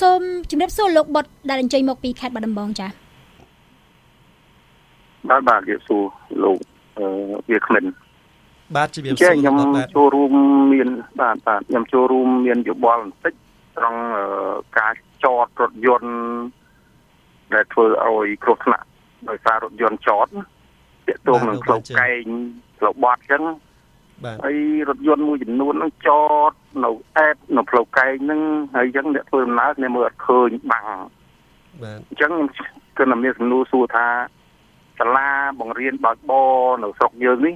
[0.00, 3.09] សូមជម្រាបសួរលោកបុតដែលអញ្ជើញមកពីខេត្តបាត់ដំបងចា៎
[5.28, 6.04] បាទបាទជម្រាបសួរ
[6.42, 6.58] លោក
[6.98, 7.06] អឺ
[7.50, 7.84] វាគ្មិន
[8.76, 9.56] បាទជម្រាបសួរខ្ញុំ
[9.94, 10.32] ចូលរួម
[10.72, 10.88] មាន
[11.20, 13.34] បាទបាទខ្ញុំចូលរួមមានយោបល់បន្តិច
[13.76, 14.00] ត្រង់
[14.78, 16.12] ការចតរថយន្ត
[17.54, 18.86] ដែលធ្វើឲ្យគ្រោះថ្នាក់
[19.28, 20.28] ដោយសាររថយន្តចត
[21.06, 22.24] ទាក់ទងនឹងផ្លូវកែង
[22.78, 23.42] ផ្លូវបត់អញ្ចឹង
[24.24, 26.10] បាទហើយរថយន្តមួយចំនួនហ្នឹងច
[26.50, 26.52] ត
[26.84, 28.40] នៅអែបនៅផ្លូវកែងហ្នឹង
[28.76, 30.86] ហើយអញ្ចឹងអ្នកធ្វើដំណើរគ្នាមើលអត់ឃើញបាំង
[31.82, 32.32] បាទអញ្ចឹង
[32.96, 34.06] ខ្ញុំគឺមានសំណួរសួរថា
[35.00, 35.28] សាលា
[35.60, 37.54] បង្រៀនបើកបរនៅស្រុកយើងនេះ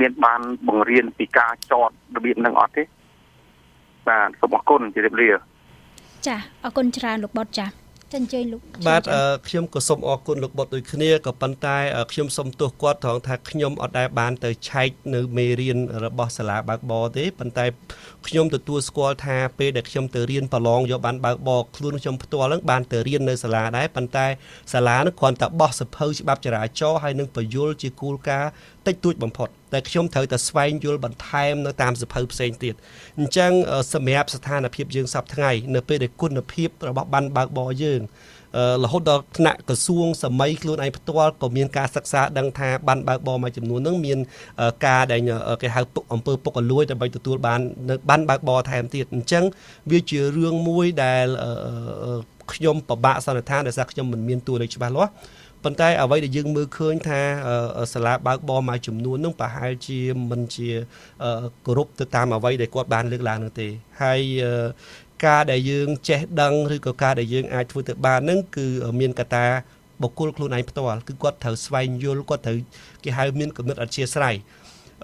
[0.00, 2.82] មានបានបង្រៀនពីការចតរបៀបនឹងអត់ទេ
[4.08, 5.30] បាទសូមអរគុណជម្រាបលា
[6.26, 7.66] ចាអរគុណច្រើនលោកបតចា
[8.12, 9.02] ចាអញ្ជើញលោកបាទ
[9.48, 11.76] ខ្ញុំក៏សូមអរគុណលោកបុតដូចគ្នាក៏ប៉ុន្តែ
[12.12, 17.66] ខ្ញុំសូមទោសគាត់ត្រង់ថាខ្ញុំអត់ដែលបានទៅឆែកនៅមេរៀនរបស់សាលាបើកបរទេប៉ុន្តែ
[18.26, 24.26] ខ្ញុំទទួលស្គាល់ថាពេលដែលខ្ញុំទៅរៀនប្រឡងយកបានបើកបរខ្លួនខ្ញុំផ្ទាល់ហ្នឹងបានទៅរៀននៅសាលាដែរប៉ុន្តែ
[24.72, 28.50] សាលាហ្នឹងគ្រាន់តែបោះសភៅច្បាប់ចរាចរណ៍ហើយនឹងបញ្យលជាគោលការណ៍
[28.86, 32.74] តិចតួចបំផុតតែខ្ញុំត្រូវតែស្វែងយល់បន្ថែមនៅតាមសភៅផ្សេងទៀត
[33.18, 33.52] អញ្ចឹង
[33.94, 38.00] សម្រាប់ស្ថានភាពយើងសពថ្ងៃនៅពេលដែលគុណភាពរបស់បានបើកបរយើង
[38.84, 44.18] រហូតដល់ថ្នាក់ក្រសួងសម័យខ្លួនឯងផ្ទាល់ក៏មានការសិក្សាដឹងថាបានបើកបរមួយចំនួននឹងមាន
[44.86, 45.20] ការដែល
[45.62, 45.80] គេហៅ
[46.14, 49.44] អំពើពុករលួយដើម្បីទទួលបាននៅបានបើកបរថែមទៀតអញ្ចឹង
[49.90, 51.26] វាជារឿងមួយដែល
[52.52, 55.12] ខ្ញុំពិបាកសន្និដ្ឋានដោយសារខ្ញុំមិនមានតួលេខច្បាស់លាស់
[55.66, 57.20] ប៉ុន្តែអ្វីដែលយើងមើលឃើញថា
[57.94, 60.00] សាលាបើកបរមួយចំនួននឹងប្រហែលជា
[60.30, 60.68] មិនជា
[61.66, 63.68] គោរពទៅតាមអ្វីដែលគាត់បានលើកឡើងនោះទេ
[64.02, 64.20] ហើយ
[65.26, 68.66] ការដែលយើងចេះដឹងឬក៏ការដែលយើងអាចធ្វើទៅបាននឹងគឺ
[69.00, 69.46] មានកត្តា
[70.02, 72.58] បុគ្គលខ្លួនឯងផ្ទាល់គឺគាត់ត្រូវស្វែងយល់គាត់ត្រូវ
[73.04, 74.36] គេហៅមានគំនិតអធិស្ឋាន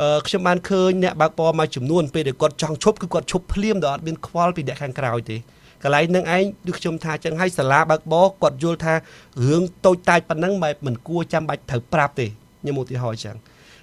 [0.01, 5.37] អឺខ្ញុំបានឃើញអ្នកបើកបរមួយចំនួនពេលដែលគាត់ចង់ឈប់គឺគាត់ឈប់ភ្លាមដល់អត់មានខ្វល់ពីអ្នកខាងក្រោយទេ
[5.83, 12.27] កន្លែងនឹងឯងដូចខ្ញុំថាចឹងហើយសាលាបើកបរគាត់យល់ថារឿងតូចតាចប៉ុណ្ណឹងមិនមិនគួរចាំបាច់ត្រូវប្រាប់ទេ
[12.61, 13.37] ខ្ញុំឧទាហរណ៍ចឹង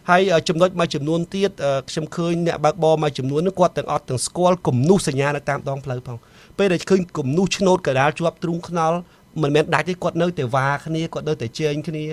[0.10, 1.52] ហើយចំណុចមួយចំនួនទៀត
[1.90, 6.18] ខ្ញុំឃើញអ្នកបើកបរមួយចំនួននោះគាត់ទាំងអត់ទាំងស្គាល់គំនូសសញ្ញានៅតាមដងផ្លូវផង
[6.58, 8.98] ពេលដែលឃើញគំនូសឆ្នោតកដាលជាប់ទ្រូងខ្នល់
[9.42, 12.04] មិនមែនដាច់ទេគាត់នៅតែវ៉ាគ្នាគាត់នៅតែជែងគ្នា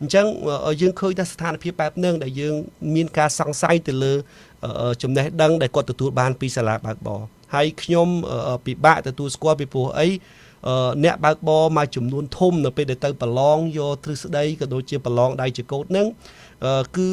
[0.00, 0.26] អញ្ចឹង
[0.80, 2.54] យើងឃើញថាស្ថានភាពបែបហ្នឹងដែលយើង
[2.94, 4.12] មានការសង្ស័យទៅលើ
[5.02, 7.20] ចំណេះដឹងដែលគាត់ទទួលបានពីសាលាបើកបរ
[7.54, 8.08] ហើយខ្ញុំ
[8.66, 10.08] ពិបាកទទួលស្គាល់ពីព្រោះអី
[11.04, 16.06] អ្នកបើកបរមួយចំនួនធំនៅពេលដែលទៅប្រឡងយកទ្រឹស្ដីក៏ដូចជាប្រឡងដៃជាកោតហ្នឹង
[16.96, 17.08] គឺ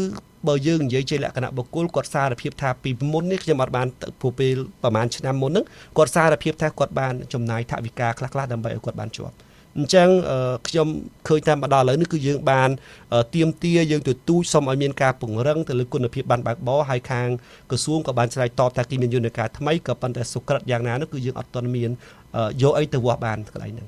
[0.48, 3.88] បើយើងនិយាយជាលក្ខណៈបុគ្គលគាត់សារភាពថាពីមុននេះខ្ញុំអត់បាន
[4.22, 5.66] ព្រោះពេលប្រហែលឆ្នាំមុនហ្នឹង
[5.98, 9.36] គាត់សារភាពថាគាត់បានចំណាយថវិកាខ្លះៗដើម្បីឲ្យគាត់បានជាប់
[9.78, 10.10] អញ្ចឹង
[10.68, 10.88] ខ្ញុំ
[11.28, 12.70] ឃើញតាមមកដល់ឥឡូវនេះគឺយើងបាន
[13.36, 17.28] ទៀមទាយើងទទូចសុំឲ្យមានការពង្រឹងទៅលើគុណភាពបានបើកបរហើយខាង
[17.70, 21.90] ក្រសួងក៏បានឆ្លើយតបថាគេមានយន្តការថ្មីក៏ប៉ុន្តែសុក្រិតយ៉ាងណានោះគឺយើងអត់ទាន់មាន
[22.62, 23.88] យកអីទៅវាស់បានកន្លែងហ្នឹង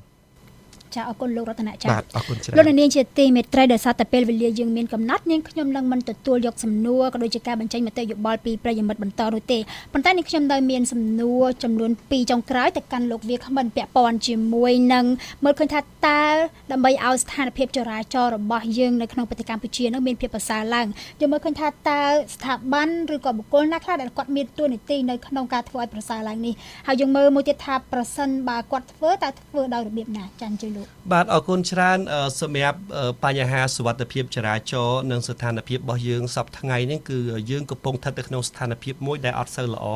[0.95, 9.59] ចាអរគុណលោករតនចាបាទអរគុណច្រើនលោកនាងជាទីមេត្រីដោយសារតែពេលវេលាយើងមានកំណត់នាងខ្ញុំនឹងមិនទទួលយកសំណួរក៏ដូចជាការបញ្ចេញមតិយោបល់ពីប្រិយមិត្តបន្តនោះទេ
[9.93, 15.05] ប៉ុន្តែនាងខ្ញុំនៅមានសំណួរចំនួន2ចុងក្រោយទៅកាន់លោកវាគ្មិនពាក់ព័ន្ធជាមួយនឹង
[15.43, 16.23] មើលឃើញថាតើ
[16.71, 20.87] ដើម្បីឲ្យស្ថានភាពចរាចរណ៍របស់យើងនៅក្នុងប្រទេសកម្ពុជានឹងមានភាពប្រសើរឡើង
[21.19, 22.01] យើងមើលឃើញថាតើ
[22.35, 26.53] ស្ថាប័នឬក៏បុគ្គលណាខ្លះដែលគាត់មានតួនាទីនៅក្នុងការធ្វើឲ្យប្រសើរឡើងនេះ
[26.87, 31.99] ហើយយើងមើលមួយទៀតថាប្រសិនបើគាត់ធ្វើតើធ្វើដោយរបៀបណាចាន់ជឿលោកបាទអរគុណច្រើន
[32.41, 32.79] សម្រាប់
[33.23, 37.19] បញ្ហាសុវត្ថិភាពចរាចរណ៍និងស្ថានភាពរបស់យើងសពថ្ងៃនេះគឺ
[37.51, 39.87] យើងកំពុងស្ថិតនៅក្នុងស្ថានភាពមួយដែលអត់សូវល្អ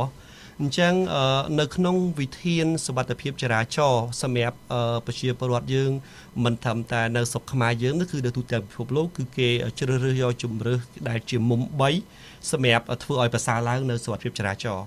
[0.61, 0.93] អញ្ចឹង
[1.59, 4.57] នៅក្នុងវិធានសុវត្ថិភាពចរាចរណ៍សម្រាប់
[5.05, 5.91] ប្រជាពលរដ្ឋយើង
[6.43, 9.49] មិនត្រឹមតែនៅស្រុកខ្មែរយើងនោះគឺនៅទូទាំងពិភពលោកគឺគេ
[9.79, 11.61] ជ្រើសរើសយកជំរើសដែលជាមុំ
[12.05, 14.85] 3សម្រាប់ធ្វើឲ្យប្រសើរឡើងនៅសុវត្ថិភាពចរាចរណ៍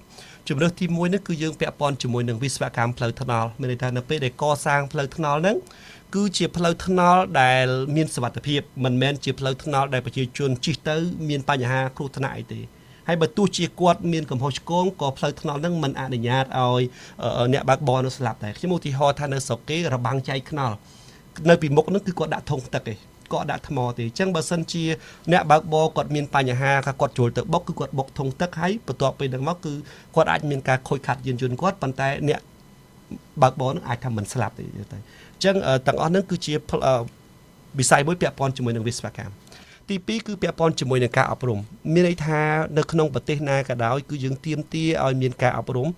[0.48, 5.56] ជំរើសទី1នេះគឺយើងពាក់ព័ន្ធជាមួយនឹងវិស្វកម្មផ្លូវថ្នល់មានន័យថានៅពេលដែលកសាងផ្លូវថ្នល់ហ្នឹង
[6.14, 10.96] គឺជាផ្លូវថ្នល់ដែលមានសុវត្ថិភាពមិនមែនជាផ្លូវថ្នល់ដែលប្រជាជនជិះទៅ
[11.28, 12.60] មានបញ្ហាគ្រោះថ្នាក់អីទេ
[13.08, 16.82] ហើយបើទោះជាគាត់មានកំហុសឆ្គងក៏ផ្លូវថ្នល់ហ្នឹងមិនអនុញ្ញាតឲ្យ
[17.52, 20.74] អ្នកបើកបរនោះស្លាប់ដែរខ្ញុំឧទាហរណ៍ថានៅស្រុកគេរបាំងចែកថ្នល់
[21.50, 22.98] នៅពីមុខហ្នឹងគឺគាត់ដាក់ធុងទឹកឯង
[23.32, 24.84] គាត់ដាក់ថ្មទេអញ្ចឹងបើសិនជា
[25.32, 29.72] អ្នកបើកបរគាត់មានបញ្ហាថាគាត់ចូលទៅបុកគឺគាត់បុកធុងទឹកហើយបន្ទាប់ពីហ្នឹងមកគឺ
[30.14, 32.40] គាត់អាចមានការខូចខាត់យានយន្តគាត់ប៉ុន្តែអ្នក
[33.42, 34.98] បើកបរនឹងអាចថាមិនស្លាប់ទេទៅ
[35.44, 36.54] ចឹងទាំងអស់ហ្នឹងគឺជា
[37.78, 39.32] វិស័យមួយពាក់ព័ន្ធជាមួយនឹងវិស្វកម្ម
[39.88, 41.58] ទី2គឺពាក់ព័ន្ធជាមួយនឹងការអប់រំ
[41.94, 42.40] មានន័យថា
[42.78, 45.88] នៅក្នុងប្រទេសណាក៏ដោយគឺយើងទៀមទាឲ្យមានការអប់រំ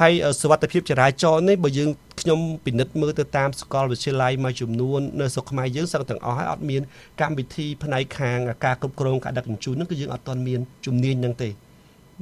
[0.00, 6.82] ហើយសវត្ថិភាពចរាចរណ៍នេះបើយើងខ្ញុំពិនិត្យមើលទៅតាមសាកលវិទ្យាល័យមួយចំនួននៅស្រុកខ្មែរយើងសឹងទាំងអស់ហើយអត់មាន
[7.20, 11.48] កម្មវិធីផ្នែកខាងការគ្រប់គ្រងការដឹកជញ្ជូនហ្នឹងគឺយើងអត់ទាន់មានជំនាញហ្នឹងទេ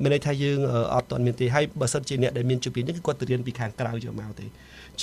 [0.03, 0.59] មានន័យថាយើង
[0.95, 4.55] អត់ទាន់មានទេហើយបើសិនជាអ្នកដែលមានជំនាញហ្នឹងគឺគាត់ទៅរៀនពីខាងក្រៅយកមកទេអញ្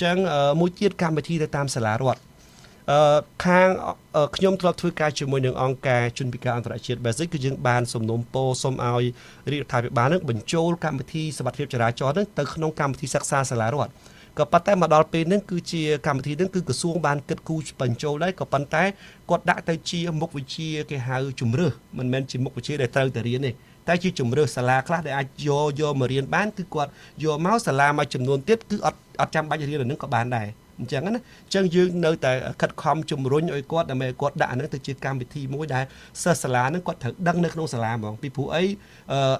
[0.02, 0.16] ចឹង
[0.60, 2.20] មួយទៀតកម្មវិធីទៅតាមសាលារដ្ឋ
[2.90, 3.68] អឺខាង
[4.36, 9.04] ខ្ញុំធ្លាប់ធ្វើការជាមួយនឹងអង្គការជនពិការអន្តរជាតិ Basic គឺយើងបានសំណូមពរសូមឲ្យ
[9.50, 13.92] រាជរដ្ឋាភិបាលនឹងបញ្ចូលកម្មវិធីសមត្ថភាពចរាចរណ៍នឹងទៅក្នុងកម្មវិធីសិក្សាសាលារដ្ឋ
[14.38, 18.84] ក៏ប៉ុន្តែមកដល់ពេលនេះគឺជាកម្មវិធីនេះគឺក្រសួងបានគិតគូរបញ្ចូលដែរក៏ប៉ុន្តែ
[19.30, 23.52] គាត់ដាក់ទៅជាមុខវិជ្ជាគេហៅជំរឿសមិនមែនជាមុខវិជ្ជាដែលត្រូវតែរៀនទេ
[23.88, 26.90] តែជាជំរឿសសាលាខ្លះដែលអាចយកយកមករៀនបានគឺគាត់
[27.24, 30.48] យកមកសាលាមួយចំនួនទៀតគឺអត់អត់ចាំបាច់រៀនអានឹងក៏បានដែរ
[30.80, 35.84] អញ្ចឹងណាអញ្ចឹងយើងនៅតែខិតខំជំរុញឲ្យគាត់ដើម្បីគាត់ដាក់ហ្នឹងទៅជាកម្មវិធីមួយដែល
[36.22, 38.64] សិស្សសាលាហ្នឹងគាត់ត្រូវដឹងនៅក្នុងសាលាហ្មងពីព្រោះអី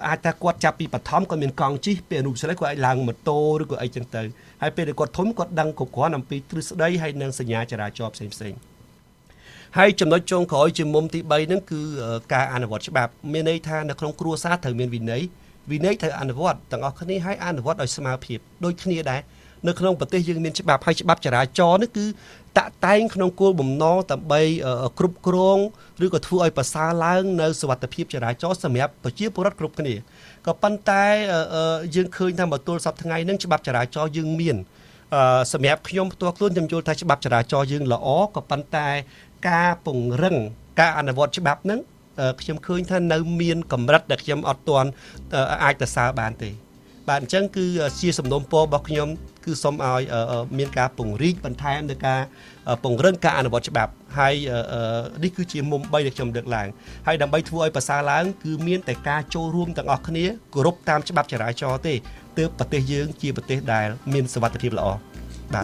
[0.07, 4.23] អាចថាគាត់ចាប់ពីបឋមគាត់មានកង់ជិះពេលអនុវិទ្យាល័យគាត់អាចឡើងម៉ូតូឬក៏អីចឹងទៅ
[4.61, 8.53] ហើយពេលដែលគាត់ធំគាត់ដឹងគ្រប់គ្រាន់អំពីទ្រឹស្ដីហើយនិងសញ្ញាចរាចរណ៍ផ្សេងផ្សេង
[9.77, 11.81] ហើយចំណុចចុងក្រោយជាមុំទី3ហ្នឹងគឺ
[12.33, 15.21] ការអនុវត្តច្បាប់មានន័យថានៅក្នុងគ្រួសារត្រូវមានវិន័យ
[15.71, 19.21] វិន័យត្រូវអនុវត្តទាំងអស់គ្នាហើយអនុវត្តឲ្យស្មើភាពដូចគ្នាដែរ
[19.67, 22.05] នៅក្នុងប្រទេសយើងមានច្បាប់ហើយច្បាប់ចរាចរណ៍នេះគឺ
[22.57, 24.41] តាក់តែងក្នុងគោលបំណងដើម្បី
[24.99, 25.57] គ្រប់គ្រង
[26.05, 29.93] ឬក៏ធ្វើឲ្យប្រសើរឡើងនៅសុវត្ថិភាពចរាចរណ៍សម្រាប់ប្រជាពលរដ្ឋគ្រប់គ្នា
[30.47, 31.03] ក៏ប៉ុន្តែ
[31.95, 34.57] យើងឃើញថាមកទល់សប្តាហ៍ថ្ងៃហ្នឹងច្បាប់ចរាចរណ៍យើងមាន
[35.53, 38.87] សម្រាប់ខ្ញុំផ្ទាល់ខ្លួនខ្ញុំយល់ថាច្បាប់ចរាចរណ៍យើងល្អក៏ប៉ុន្តែ
[39.49, 40.35] ការពង្រឹង
[40.79, 41.79] ការអនុវត្តច្បាប់ហ្នឹង
[42.41, 44.89] ខ្ញុំឃើញថានៅមានកម្រិតដែលខ្ញុំអត់ទាន់
[45.63, 46.51] អាចទៅសើបានទេ
[47.09, 47.65] បាទអញ្ចឹងគឺ
[48.01, 49.07] ជាសំណុំពររបស់ខ្ញុំ
[49.45, 50.01] គឺសូមឲ្យ
[50.57, 52.21] មានការពង្រីកបន្ថែមនៅការ
[52.83, 54.33] ពង្រឹងការអនុវត្តច្បាប់ហើយ
[55.23, 56.67] នេះគឺជាមុំ3ដែលខ្ញុំលើកឡើង
[57.07, 61.93] ហើយដើម្បីធ្វើឲ្យប្រសើរឡើង គឺមានតែការចូលរួមទាំងអស់គ្នាគោរពតាមច្បាប់ចរាចរណ៍ទេ
[62.37, 64.87] ទើបប្រទេសយើងជាប្រទេសដែលមានសុវត្ថិភាពល្អ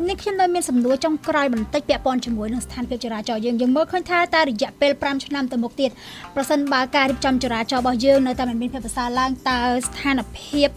[0.10, 5.92] នេះខ្ញុំនៅមានសំណួរចុងក្រោយបន្តិចពាក់ព័ន្ធជាមួយនឹងស្ថានភាពចរាចរណ៍យើងយើងមើលឃើញថាតែរយៈពេល5ឆ្នាំទៅមុខទៀត
[6.36, 10.68] ប្រសិនបើការរៀបចំចរាចរណ៍របស់យើងនៅតែមិនមានភាពប្រសើរឡើងតើស្ថានភាព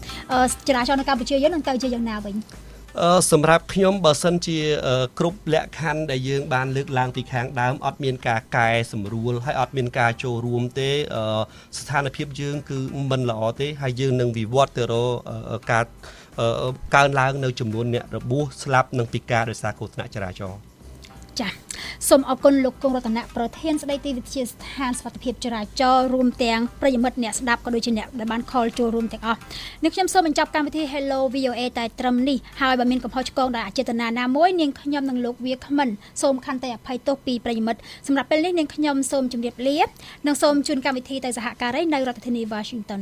[0.67, 2.35] ចរាចរណ៍នៅកម្ពុជាយើងនឹងទៅជាយ៉ាងណាវិញ
[2.99, 4.59] អឺសម្រាប់ខ្ញុំបើសិនជា
[5.19, 10.89] គ្រប់លក្ខខណ្ឌដែលយើងបានលើកឡើងពីខាងដើមអត់មានការកែសម្រួលហើយអត់មានការចូលរួមទេ
[11.79, 12.79] ស្ថានភាពយើងគឺ
[13.11, 14.93] មិនល្អទេហើយយើងនឹងវិវត្តទៅរ
[15.59, 15.83] កការ
[16.95, 20.59] កើនឡើងនៅចំនួនអ្នករបួសស្លាប់និងពិការដោយសារគ្រោះថ្នាក់ចរាចរណ៍
[21.39, 21.51] ចា៎
[22.09, 29.39] សូមអរគុណលោកគង់រតនៈប្រធានស្ដីទីវិទ្យាស្ថានសុខភាពចរាចរណ៍រួមទាំងប្រិយមិត្តអ្នកស្ដាប់ក៏ដូចជាអ្នកដែលបានខលចូលរួមទាំងអស់
[29.83, 35.89] នេះខ្ញុំសូមបញ្ចប់កម្មវិធី Hello VOA តែត្រឹមនេះហើយបើមានកំហុសឆ្គងដោយអចេតនាណាមួយនាងខ្ញុំនិងលោកវាគ្មិន
[36.21, 39.77] សូមខន្តីអភ័យទោសពីប្រិយមិត្តសម្រាប់ពេលនេះនាងខ្ញុំសូមជម្រាបលា
[40.27, 43.01] និងសូមជូនកម្មវិធីទៅសហការីនៅរដ្ឋធានី Washington